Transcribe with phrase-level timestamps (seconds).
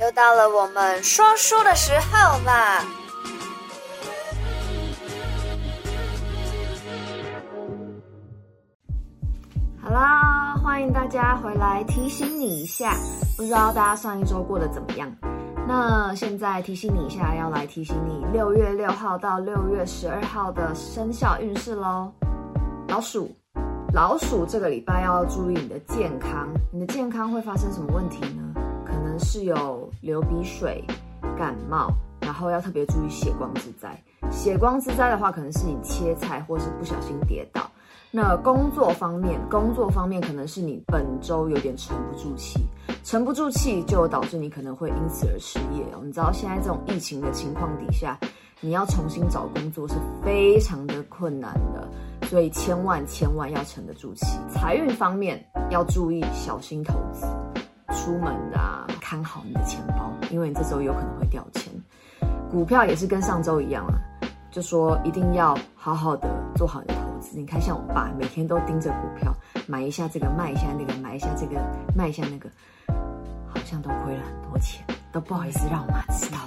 [0.00, 2.84] 又到了我们说书的时候啦！
[9.80, 12.96] 好啦，欢迎大家回来，提醒你一下，
[13.36, 15.08] 不知道大家上一周过得怎么样？
[15.68, 22.12] 那现在提醒你一下，要来提醒你六月六号到六月十二号的生肖运势喽。
[22.88, 23.30] 老鼠，
[23.92, 28.42] 老鼠这个礼拜要注意你的健康，你的健康会发生什么问题呢？
[29.18, 30.84] 是有流鼻水、
[31.38, 34.00] 感冒，然后要特别注意血光之灾。
[34.30, 37.70] 血光之灾的话，可能是你切菜或是不小心跌倒。
[38.10, 42.60] 那工作方面，工作方面可能是你本周有点沉不住气，
[43.02, 46.00] 沉不住气就导致你可能会因此而失业哦。
[46.04, 48.16] 你知道现在这种疫情的情况底下，
[48.60, 49.94] 你要重新找工作是
[50.24, 51.88] 非常的困难的，
[52.28, 54.24] 所以千万千万要沉得住气。
[54.48, 57.26] 财运方面要注意小心投资。
[57.94, 61.72] 出门啊，看好你的钱包，因为你这时候有可能会掉钱。
[62.50, 63.94] 股票也是跟上周一样啊，
[64.50, 67.38] 就说一定要好好的做好你的投资。
[67.38, 69.34] 你看，像我爸每天都盯着股票，
[69.66, 71.60] 买一下这个，卖一下那个，买一下这个，
[71.96, 72.48] 卖一下那个，
[73.48, 74.84] 好像都亏了很多钱。
[75.12, 76.38] 都不好意思让我妈知道，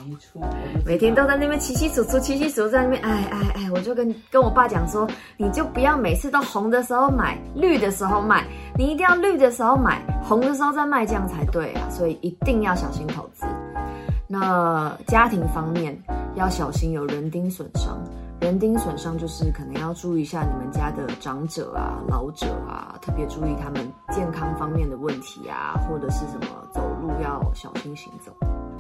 [0.86, 13.46] 每天都在那边起起楚楚，起起楚楚在那边，哎哎哎，我就跟跟我爸讲说，你就不要每次都红的时候买，绿的时候卖，你一定要绿的时候买，红的时候再卖，这样才对啊，所以一定要小心投资。
[14.28, 15.98] 那家庭方面
[16.36, 17.98] 要小心有人丁损伤。
[18.42, 28.30] 人丁损伤就是可能要注意一下你们家的长者啊、老者啊，特别注意他们健康方面的问题啊，或者是什么走路要小心行走。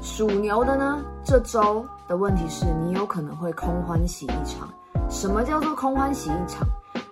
[0.02, 4.70] 属牛的呢，这周的问题是你有可能会空欢喜一场。
[5.09, 6.67] 什么叫做空欢喜一场？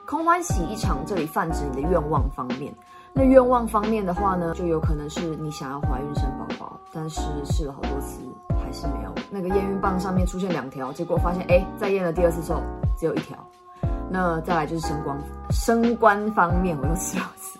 [0.05, 2.71] 空欢喜一场，这里泛指你的愿望方面。
[3.17, 8.21] 那愿望方面的话呢，就有可能是你想要怀孕生宝宝，但是试了好多次。
[8.63, 12.61] 还是没有，那个验孕棒上面出现两条，结果发现哎，再验了第二次之后
[12.97, 13.37] 只有一条。
[14.09, 15.17] 那再来就是升官，
[15.51, 17.59] 升官方面我又笑死，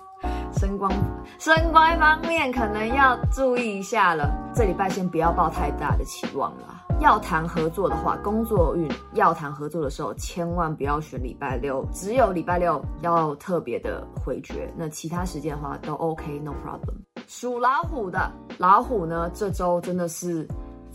[0.60, 0.92] 升官
[1.38, 4.34] 升官方面可能要注意一下了。
[4.54, 6.75] 这礼拜先不要抱太大的期望了。
[7.00, 14.74] 要谈合作的话，工作运要谈合作的时候，千万不要选礼拜六，只有礼拜六要特别的回绝。
[14.78, 16.96] 那其他时间的话都 OK，no problem。
[17.28, 20.48] 属老虎的老虎呢，这周真的是。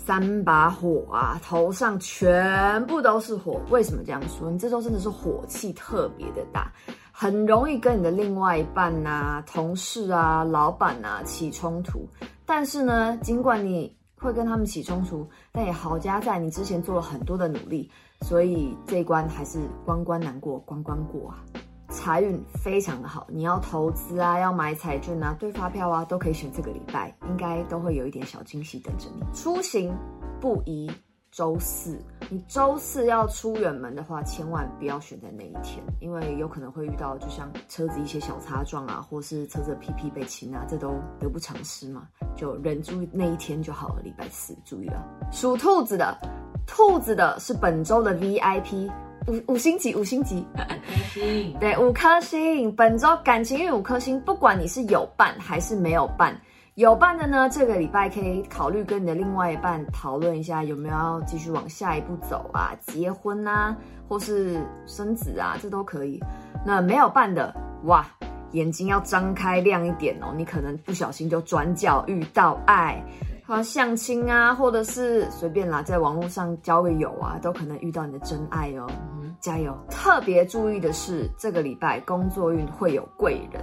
[0.03, 3.61] 三把火啊，头上全部都是火。
[3.69, 4.51] 为什么这样说？
[4.51, 6.73] 你这周真的是火气特别的大，
[7.13, 12.09] 很容易跟你的另外一半呐、啊、同事啊、老板啊起冲突。
[12.47, 21.43] 但是呢，尽管你会跟他们起冲突，但也好加在你之前做了很多的努力，所以这一关还是关关难过关关过啊。
[21.89, 29.23] 财运非常的好，你要投资啊，要买彩券啊，兑发票啊，都可以选这个礼拜，应该都会有一点小惊喜等着你。
[29.35, 29.93] 出行
[30.41, 30.89] 不宜
[31.31, 31.97] 周四，
[32.29, 44.03] 你周四要出远门的话，千万不要选在那一天，因为有可能会遇到，就像车子一些小擦撞啊，或是车子屁屁被亲啊，这都得不偿失嘛，就忍住那一天就好了。
[44.03, 46.19] 礼拜四注意了，属兔子的，
[46.67, 48.91] 兔子的是本周的 VIP。
[49.29, 52.75] 五五星级，五星级，五颗星，对，五颗星。
[52.75, 56.35] 本周感情运五颗星，不管你是有伴还是没有伴，
[56.81, 63.77] 有伴的呢，这个礼拜可以考虑跟你的另外一半讨论一下，有没有要继续往下一步走啊，结婚啊，
[64.09, 66.19] 或是生子啊，这都可以。
[66.65, 67.55] 那没有伴的，
[67.85, 68.07] 哇，
[68.53, 73.05] 眼睛要张开亮一点哦，你可能不小心就转角遇到爱。
[73.47, 78.87] 啊，相亲啊，或者是随便啦，在网络上交个友啊，都可能遇到你的真爱哦。
[79.21, 79.77] 嗯，加油！
[79.91, 83.63] 特别注意的是，这个礼拜工作运会有贵人，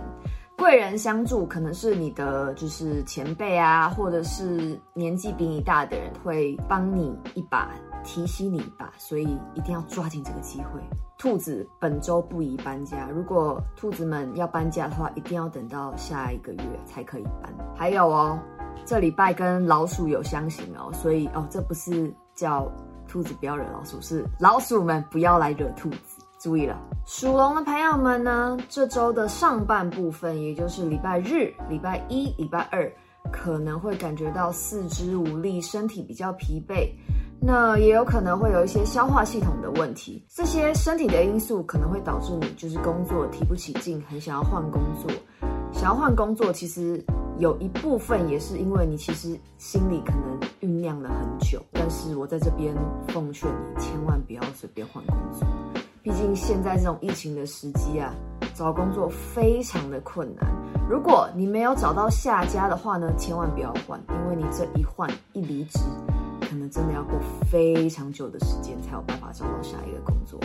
[0.58, 7.70] 贵人相助，可能是你的就是前辈啊，或者是年纪比你大的人会帮你一把，
[8.04, 10.82] 提携你一把，所以一定要抓紧这个机会。
[11.20, 17.54] 兔子本周不宜搬家，如果兔子们要搬家的话，一定要等到下一个月才可以搬。
[17.76, 18.38] 还有哦。
[18.86, 22.72] 这礼拜跟老鼠有相刑哦，所以哦，这不是叫
[23.08, 26.17] 兔子不要惹老鼠，是老鼠们不要来惹兔子。
[26.40, 32.92] 注意了，属龙的朋友们呢，这周的上半部分，也就是礼拜日、礼拜一、礼拜二，
[33.32, 36.90] 可能会感觉到四肢无力，身体比较疲惫，
[37.42, 40.24] 那也有可能会有一些消化系统的问题。
[40.30, 45.12] 这些身体的因素可能会导致你就是工作提不起劲，很想要换工作。
[45.72, 47.04] 想要换工作，其实。
[47.40, 52.76] 有一部分也是因为你其实心里可能酝酿了很久，但是我在这边
[53.10, 55.48] 奉劝你，千万不要随便换工作，
[56.08, 58.16] 毕竟现在这种疫情的时机啊，
[58.56, 60.50] 找工作非常的困难。
[60.90, 65.80] 如果你没有找到下家的话呢，千万不要换，因为你这一换一离职，
[66.50, 67.20] 可能真的要过
[67.52, 70.40] 非常久的时间才有办法找到下一个工作。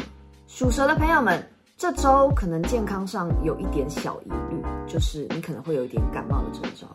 [0.49, 1.41] 属蛇的朋友们，
[1.77, 6.89] 这周可能健康上有一点小疑虑，就是你可能会有一点感冒的征兆。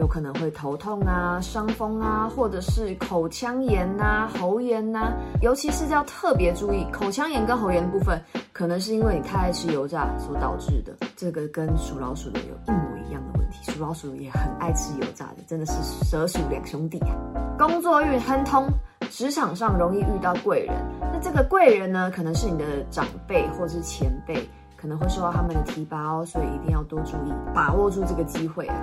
[0.00, 5.12] 有可能会头痛啊、伤风啊，或者是口腔炎、啊、喉炎、啊，
[5.42, 8.18] 尤其是要特别注意口腔炎跟喉炎的部分，
[8.50, 10.94] 可能是因为你太爱吃油炸所导致的。
[11.16, 15.74] 这个跟属老鼠的有一模一样的问题，属老鼠也很爱吃油炸的，真的是
[16.06, 17.14] 蛇鼠两兄弟啊。
[17.58, 18.66] 工作运亨通，
[19.10, 20.74] 职场上容易遇到贵人。
[21.12, 24.48] 那这个贵人呢，可能是你的长辈或是前辈，
[24.78, 28.74] 可能会受到他们的提拔哦，所以一定要多注意，把握住这个机会啊。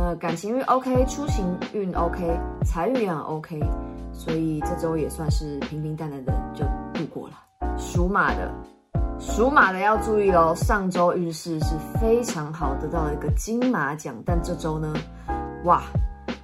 [0.00, 1.44] 呃，感情运 OK，出行
[1.74, 3.60] 运 OK，财运也很 OK，
[4.14, 6.64] 所以这周也算是平平淡淡的就
[6.94, 7.34] 度过了。
[7.76, 8.50] 属马的，
[9.18, 14.90] 属马的要注意哦，上周运势是非常好，得到了一个金马奖，但这周呢，
[15.64, 15.82] 哇，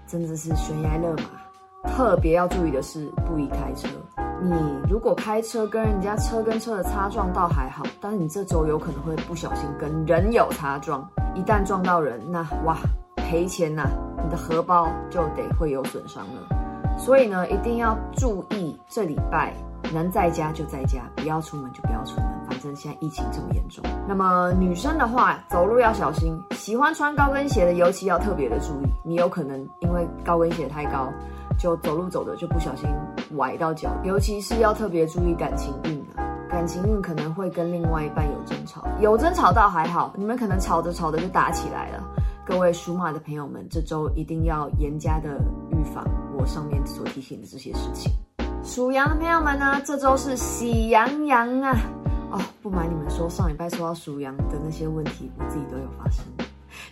[0.06, 1.90] 真的是悬崖勒马。
[1.90, 3.88] 特别要注意的是，不宜开车。
[4.42, 4.52] 你
[4.86, 12.76] 如果开车跟人家车跟车的擦撞倒还好，但是你这周有可能会不小心跟人有擦撞，一旦撞到人，那哇。
[13.26, 13.88] 赔钱呐、
[14.22, 16.96] 你的荷包就得会有损伤了。
[16.96, 19.52] 所以呢，一定要注意，这礼拜
[19.92, 22.26] 能在家就在家，不要出门就不要出门。
[22.48, 23.84] 反正现在疫情这么严重。
[24.06, 31.12] 那么女生的话，走路要小心，喜欢穿高跟鞋的尤其要特别的注意，你有可能因为高跟鞋太高，
[31.58, 32.88] 就走路走的就不小心
[33.32, 33.90] 崴到脚。
[34.04, 42.02] 尤其是要特别注意感情运啊，感情运可能会跟另外一半有争吵，有争吵倒还好，你们可能吵着吵着就打起来了。
[42.46, 45.30] 各位属马的朋友们，这周一定要严加的
[45.72, 46.06] 预防
[46.38, 48.12] 我上面所提醒的这些事情。
[48.62, 51.76] 属羊的朋友们呢，这周是喜羊羊啊！
[52.30, 56.24] 哦，不瞒你们说，上礼拜说到属羊的那些问题，我自己都有发生，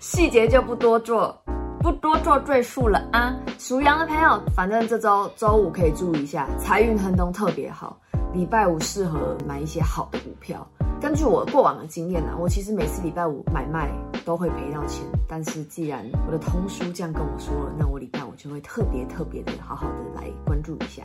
[0.00, 1.40] 细节就不多做，
[1.78, 3.32] 不多做赘述了啊。
[3.56, 7.96] 属羊的朋友，反正这周周五可以注意一下，财运亨通特别好，
[8.34, 10.66] 礼拜五适合买一些好的股票。
[11.00, 13.88] 根据我过往的经验呢、我其实每次礼拜五买卖
[14.24, 15.06] 都会赔到钱。
[15.28, 21.04] 但是既然我的通叔这样跟我说了，那我礼拜五就会特别特别的好好的来关注一下。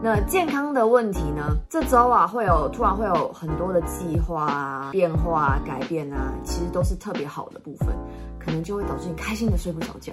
[0.00, 1.56] 那健康的问题呢？
[1.68, 7.88] 这周啊会有突然会有很多的计划啊、变化啊、改变啊，其实都是特别好的部分，
[8.38, 10.12] 可能就会导致你开心的睡不着觉。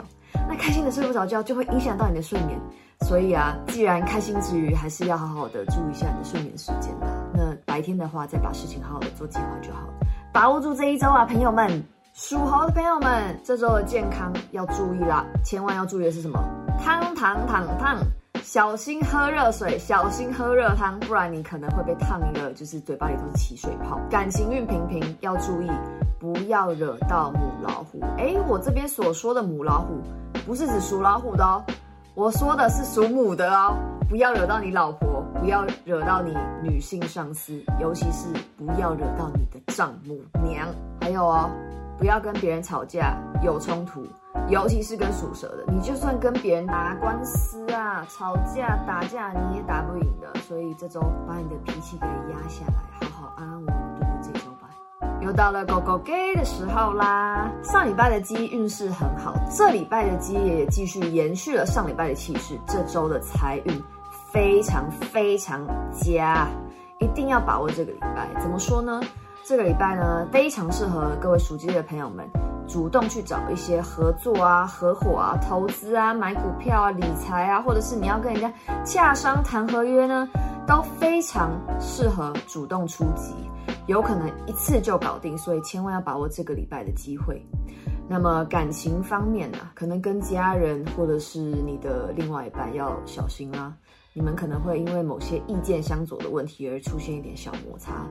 [0.49, 2.59] 那开心的睡不着觉就会影响到你的睡眠。
[3.01, 7.05] 所以啊，既然开心之余，还是要好好的注意一下你的睡眠时间的。
[7.33, 9.93] 那白天的话，再把事情好好的做计划就好了。
[10.33, 11.83] 把握住这一周啊，朋友们，
[12.13, 16.39] 属猴的朋友们，这周的健康要注意啦，千万要注意的是什么？
[16.83, 17.97] 汤汤烫烫，
[18.45, 23.99] 小心喝热水，小心喝热汤，不然你可能会被烫一个，就是嘴巴里都是起水泡。
[24.07, 25.69] 感情运平平，要注意
[26.19, 27.99] 不要惹到母老虎。
[28.19, 29.99] 诶，我这边所说的母老虎，
[30.45, 31.65] 不是指属老虎的哦。
[32.13, 33.75] 我说的是属母的哦，
[34.07, 36.31] 不要惹到你老婆，不要惹到你
[36.61, 40.67] 女性上司，尤其是不要惹到你的丈母娘。
[41.01, 41.49] 还有哦，
[41.97, 44.03] 不要跟别人吵架有冲突，
[44.49, 50.39] 尤其是跟属蛇的，你就算跟别人打官司啊、吵架打架，你也打不赢的。
[50.41, 54.69] 所以这周把你的脾气给压下来，好好安安稳稳度过这周吧。
[55.21, 57.49] 又到了狗狗 gay 的时候啦！
[57.63, 62.59] 上礼拜的鸡运势很好，这礼拜的鸡也继续延续了上礼拜的气势。
[62.67, 63.83] 这周的财运
[64.31, 66.47] 非常非常佳，
[66.99, 68.29] 一定要把握这个礼拜。
[68.39, 69.01] 怎么说呢？
[69.47, 72.27] 这个礼拜呢，非常适合各位属鸡的朋友们
[72.67, 78.51] 主动去找一些合作啊、合伙啊、投资啊、买股票啊、理财啊，或者是你要跟人家
[78.83, 80.27] 洽商谈合约呢，
[80.65, 83.35] 都非常适合主动出击。
[83.85, 87.39] 有可能一次就搞定，所以千万要把握这个礼拜的机会。
[88.09, 93.71] 那么感情方面呢、啊，可能跟家人或者是你的另外一半要小心啦、
[94.11, 98.07] 你们可能会因为某些意见相左的问题而出现一点小摩擦。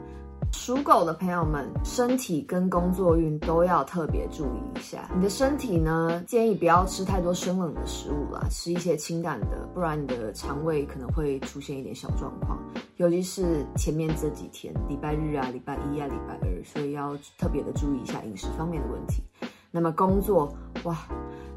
[0.56, 5.10] 属狗的朋友们，身体跟工作运都要特别注意一下。
[5.14, 12.58] 你的身体呢，建议不要吃太多生冷的食物啦，吃一些清淡的，不然你的肠胃可能会出现一点小状况。
[12.96, 19.22] 尤其是前面这几天，礼拜日啊、礼拜一啊、礼拜二，所以要特别的注意一下饮食方面的问题。
[19.70, 20.96] 那么工作，哇，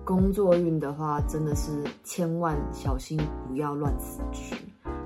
[0.03, 4.53] 工作运的话，真的是千万小心，不要乱辞职。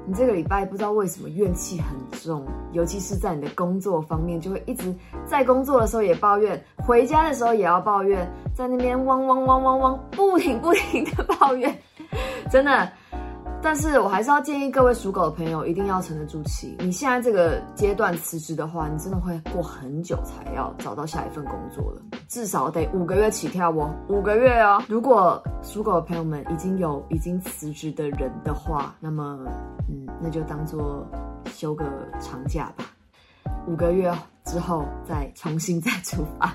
[0.05, 4.93] 你这个礼拜不知道为什么怨气很重，尤其是在你的工作方面，就会一直
[5.25, 11.74] 在工作的时候也抱怨，回家的时候也要抱怨，在那边汪汪汪汪汪，不停不停的抱怨，
[12.51, 12.91] 真的
[13.63, 16.75] 但是我还是要建议各位属狗的朋友，一定要沉得住气。
[16.80, 24.82] 你现在这个阶段辞职的话，你真的会过很久才要找到下一份工作了，至少得五个月起跳哦，五个月哦。
[24.88, 29.46] 如果属狗的朋友们已经有已经辞职的人的话，那么
[29.88, 31.08] 嗯，那就当做
[31.53, 31.86] 休个
[32.20, 32.86] 长假吧，
[33.68, 34.12] 五个月
[34.44, 36.51] 之后再重新再出发。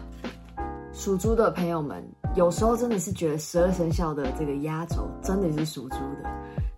[0.92, 2.02] 属猪的朋友们，
[2.34, 6.30] 有时候真的是觉得十二生肖的这个压轴真的是属猪的。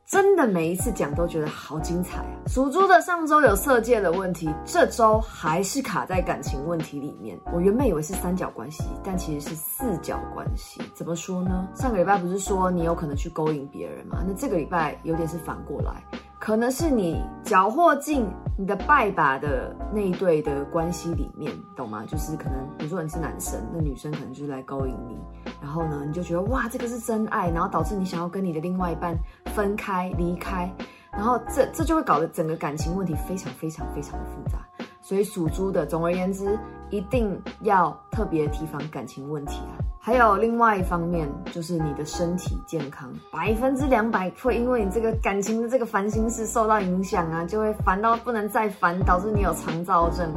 [0.09, 2.33] 真的每一次讲都觉得好精彩啊！
[2.47, 7.39] 属猪的上周有色戒的问题，这周还是卡在感情问题里面。
[7.53, 10.81] 我原本以为是三角关系，但其实是四角关系。
[10.95, 11.69] 怎么说呢？
[11.75, 14.25] 上个礼拜不是说你有可能去勾引别人吗？
[14.27, 16.03] 那这个礼拜有点是反过来，
[16.49, 18.27] 可能是你搅和进
[18.57, 22.07] 你的拜把的那一对的关系里面，懂吗？
[22.09, 25.21] 就是可能比如说你是男生，那女生可能就是来勾引你。
[25.61, 29.15] 然后呢，你就觉得哇，这个是真爱，然后导致你想要跟你的另外一半
[29.55, 30.75] 分开离开，
[31.13, 34.67] 然后这这就会搞得整个感情问题非常非常非常的复杂。
[35.03, 39.78] 所以属猪的，总而言之，一定要特别提防感情问题啊。
[40.09, 50.33] 还有另外一方面，就是你的身体健康，百分之两百会因为你这个感情的这个烦心事受到影响啊，就会烦到不能再烦，导致你有肠躁症。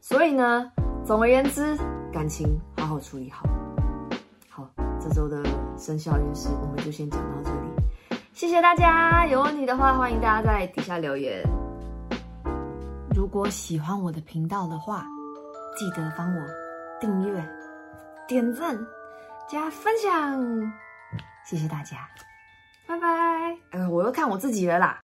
[0.00, 0.70] 所以呢，
[1.04, 1.76] 总而言之，
[2.12, 2.46] 感情
[2.76, 3.44] 好好处理好。
[4.48, 4.70] 好
[5.00, 5.42] 这周的
[5.76, 8.20] 生肖运势，我们就先讲到这里。
[8.32, 11.42] 谢谢大家，有问题的话，欢迎大家在底下留言。
[13.16, 15.04] 如果喜欢我的频道的话，
[15.76, 16.40] 记得帮我
[17.00, 17.44] 订阅、
[18.28, 18.78] 点赞、
[19.48, 20.72] 加分享。
[21.44, 22.06] 谢谢大家，
[22.86, 23.56] 拜拜。
[23.70, 25.00] 呃，我又看我自己了啦。